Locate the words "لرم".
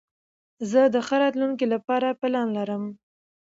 2.57-2.83